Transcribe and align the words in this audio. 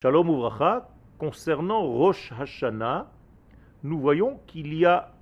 Shalom 0.00 0.28
Uvracha, 0.28 0.88
concernant 1.18 1.82
Rosh 1.82 2.30
Hashanah, 2.30 3.10
nous 3.82 3.98
voyons 3.98 4.38
qu'il 4.46 4.72
y 4.72 4.86
a 4.86 5.12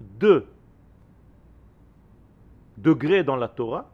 deux 0.00 0.46
degrés 2.78 3.24
dans 3.24 3.36
la 3.36 3.48
Torah 3.48 3.90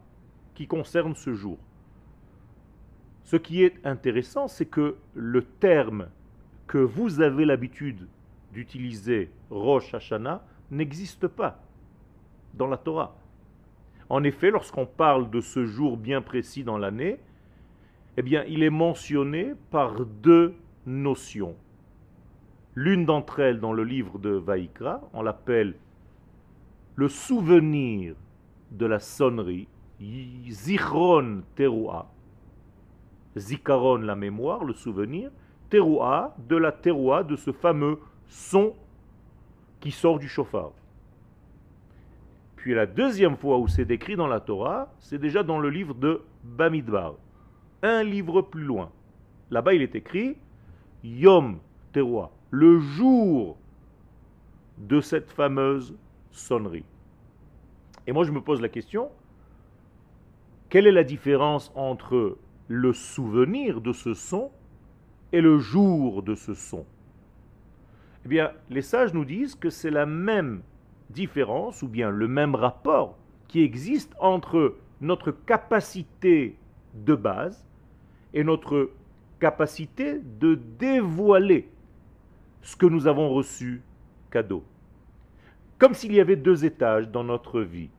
qui 0.54 0.69
concernent 0.69 1.16
ce 1.16 1.35
jour. 1.35 1.58
Ce 3.24 3.35
qui 3.35 3.64
est 3.64 3.85
intéressant, 3.85 4.46
c'est 4.46 4.66
que 4.66 4.95
le 5.14 5.43
terme 5.43 6.06
que 6.68 6.79
vous 6.79 7.20
avez 7.20 7.45
l'habitude 7.45 8.07
d'utiliser, 8.52 9.29
Rosh 9.50 9.93
Hashanah, 9.93 10.45
n'existe 10.70 11.27
pas 11.27 11.59
dans 12.54 12.68
la 12.68 12.77
Torah. 12.77 13.16
En 14.09 14.23
effet, 14.23 14.52
lorsqu'on 14.52 14.86
parle 14.86 15.30
de 15.30 15.41
ce 15.41 15.66
jour 15.66 15.96
bien 15.96 16.23
précis 16.23 16.62
dans 16.62 16.79
l'année, 16.79 17.18
eh 18.16 18.22
bien, 18.22 18.44
il 18.48 18.62
est 18.62 18.70
mentionné 18.70 19.54
par 19.70 20.04
deux 20.04 20.54
notions. 20.86 21.54
L'une 22.75 23.04
d'entre 23.04 23.40
elles 23.40 23.61
dans 23.61 23.72
le 23.72 23.84
livre 23.84 24.18
de 24.18 24.30
Vaïkra, 24.30 25.00
on 25.12 25.22
l'appelle 25.22 25.75
le 26.94 27.08
souvenir 27.08 28.14
de 28.70 28.86
la 28.86 28.98
sonnerie, 28.98 29.68
Zichron 30.48 31.43
Teruah, 31.54 32.06
Zikaron 33.36 33.98
la 33.98 34.17
mémoire, 34.17 34.64
le 34.64 34.72
souvenir, 34.72 35.31
Teruah 35.70 36.34
de 36.48 36.56
la 36.56 36.72
Teruah, 36.72 37.22
de 37.22 37.36
ce 37.36 37.53
fameux 37.53 37.98
son 38.27 38.75
qui 39.81 39.91
sort 39.91 40.19
du 40.19 40.28
chauffard. 40.28 40.72
Puis 42.56 42.75
la 42.75 42.86
deuxième 42.86 43.36
fois 43.36 43.58
où 43.58 43.67
c'est 43.69 43.84
décrit 43.84 44.17
dans 44.17 44.28
la 44.28 44.39
Torah, 44.39 44.92
c'est 45.00 45.19
déjà 45.19 45.42
dans 45.42 45.58
le 45.58 45.69
livre 45.69 45.94
de 45.94 46.22
Bamidbar, 46.44 47.14
un 47.83 48.03
livre 48.03 48.42
plus 48.42 48.64
loin. 48.64 48.91
Là-bas, 49.50 49.75
il 49.75 49.83
est 49.83 49.95
écrit 49.95 50.36
Yom 51.05 51.59
Teruah, 51.92 52.31
le 52.50 52.78
jour 52.78 53.56
de 54.79 55.01
cette 55.01 55.31
fameuse 55.31 55.95
sonnerie. 56.31 56.84
Et 58.06 58.12
moi, 58.12 58.25
je 58.25 58.33
me 58.33 58.41
pose 58.41 58.61
la 58.61 58.69
question 58.69 59.11
quelle 60.73 60.87
est 60.87 60.93
la 60.93 61.05
différence 61.05 61.71
entre 61.75 62.39
le 62.69 62.95
souvenir 62.95 63.83
de 63.83 63.93
ce 63.93 64.15
son 64.15 64.51
et 65.31 65.43
le 65.43 65.59
jour 65.59 66.23
de 66.23 66.34
ce 66.34 66.55
son? 66.55 66.87
Eh 68.25 68.28
bien, 68.28 68.53
les 68.71 68.81
sages 68.81 69.12
nous 69.12 69.27
disent 69.27 69.55
que 69.55 69.69
c'est 69.69 69.91
la 69.91 70.06
même 70.06 70.62
différence 71.11 71.83
ou 71.83 71.89
bien 71.89 72.09
le 72.09 72.27
même 72.27 72.55
rapport 72.55 73.19
qui 73.49 73.61
existe 73.61 74.15
entre 74.19 74.77
notre 75.03 75.31
capacité 75.31 76.56
de 76.95 77.15
base 77.15 77.67
et 78.34 78.44
notre 78.44 78.91
capacité 79.41 80.20
de 80.41 80.55
dévoiler 80.78 81.69
ce 82.62 82.77
que 82.77 82.86
nous 82.86 83.06
avons 83.06 83.30
reçu 83.30 83.83
cadeau. 84.30 84.64
Comme 85.78 85.94
s'il 85.94 86.12
y 86.14 86.20
avait 86.20 86.36
deux 86.36 86.64
étages 86.64 87.08
dans 87.08 87.25
notre 87.25 87.60
vie. 87.60 87.91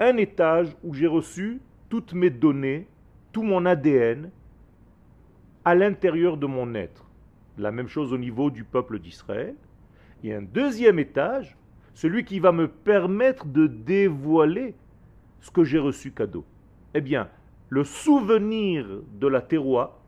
Un 0.00 0.16
étage 0.16 0.76
où 0.82 0.94
j'ai 0.94 1.06
reçu 1.06 1.60
toutes 1.88 2.12
mes 2.12 2.30
données, 2.30 2.86
tout 3.32 3.42
mon 3.42 3.64
ADN 3.66 4.30
à 5.64 5.74
l'intérieur 5.74 6.36
de 6.36 6.46
mon 6.46 6.74
être. 6.74 7.04
La 7.56 7.70
même 7.70 7.88
chose 7.88 8.12
au 8.12 8.18
niveau 8.18 8.50
du 8.50 8.64
peuple 8.64 8.98
d'Israël. 8.98 9.54
Et 10.24 10.34
un 10.34 10.42
deuxième 10.42 10.98
étage, 10.98 11.56
celui 11.94 12.24
qui 12.24 12.40
va 12.40 12.52
me 12.52 12.68
permettre 12.68 13.46
de 13.46 13.66
dévoiler 13.66 14.74
ce 15.40 15.50
que 15.50 15.64
j'ai 15.64 15.78
reçu 15.78 16.10
cadeau. 16.10 16.44
Eh 16.94 17.00
bien, 17.00 17.28
le 17.68 17.84
souvenir 17.84 18.86
de 19.20 19.26
la 19.26 19.40
terroir, 19.40 19.98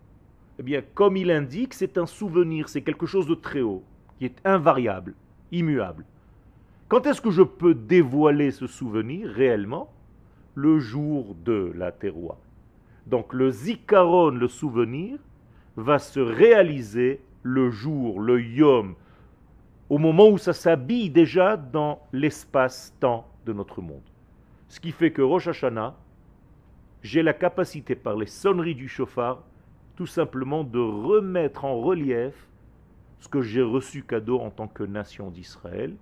eh 0.58 0.62
bien, 0.62 0.82
comme 0.94 1.16
il 1.16 1.30
indique, 1.30 1.74
c'est 1.74 1.98
un 1.98 2.06
souvenir, 2.06 2.68
c'est 2.68 2.82
quelque 2.82 3.06
chose 3.06 3.26
de 3.26 3.34
très 3.34 3.60
haut, 3.60 3.82
qui 4.18 4.26
est 4.26 4.40
invariable, 4.44 5.14
immuable. 5.52 6.04
Quand 6.88 7.06
est-ce 7.06 7.20
que 7.20 7.30
je 7.30 7.42
peux 7.42 7.74
dévoiler 7.74 8.50
ce 8.50 8.66
souvenir 8.66 9.28
réellement? 9.28 9.92
Le 10.54 10.78
jour 10.80 11.36
de 11.44 11.72
la 11.76 11.92
terroir. 11.92 12.36
Donc 13.06 13.32
le 13.32 13.50
zikaron, 13.50 14.30
le 14.30 14.48
souvenir, 14.48 15.18
va 15.76 15.98
se 15.98 16.20
réaliser 16.20 17.20
le 17.42 17.70
jour, 17.70 18.20
le 18.20 18.42
yom, 18.42 18.94
au 19.88 19.98
moment 19.98 20.28
où 20.28 20.38
ça 20.38 20.52
s'habille 20.52 21.10
déjà 21.10 21.56
dans 21.56 22.00
l'espace-temps 22.12 23.26
de 23.46 23.52
notre 23.52 23.80
monde. 23.80 24.02
Ce 24.68 24.78
qui 24.78 24.92
fait 24.92 25.10
que 25.10 25.22
Rosh 25.22 25.48
Hashanah, 25.48 25.96
j'ai 27.02 27.22
la 27.22 27.32
capacité 27.32 27.94
par 27.94 28.16
les 28.16 28.26
sonneries 28.26 28.74
du 28.74 28.88
chauffard 28.88 29.42
tout 29.96 30.06
simplement 30.06 30.64
de 30.64 30.78
remettre 30.78 31.64
en 31.64 31.80
relief 31.80 32.48
ce 33.18 33.28
que 33.28 33.42
j'ai 33.42 33.62
reçu 33.62 34.02
cadeau 34.02 34.40
en 34.40 34.50
tant 34.50 34.66
que 34.66 34.82
nation 34.82 35.30
d'Israël, 35.30 35.94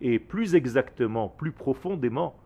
et 0.00 0.18
plus 0.18 0.54
exactement, 0.54 1.28
plus 1.28 1.52
profondément, 1.52 2.36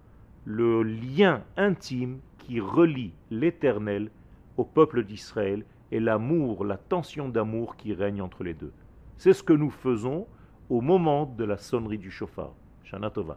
le 0.45 0.83
lien 0.83 1.43
intime 1.57 2.21
qui 2.39 2.61
relie 2.61 3.13
l'Éternel 3.31 4.11
au 4.57 4.65
peuple 4.65 5.03
d'Israël 5.05 5.65
et 5.91 6.01
l'amour, 6.01 6.65
la 6.65 6.77
tension 6.77 7.29
d'amour 7.29 7.77
qui 7.77 7.93
règne 7.93 8.23
entre 8.23 8.45
les 8.45 8.55
deux. 8.55 8.73
C'est 9.17 9.33
ce 9.33 9.43
que 9.43 9.53
nous 9.53 9.71
faisons 9.71 10.27
au 10.71 10.81
moment 10.81 11.27
de 11.27 11.45
la 11.45 11.57
sonnerie 11.57 11.99
du 11.99 12.11
chauffard. 12.11 12.53
Shana 12.85 13.11
Tova. 13.11 13.37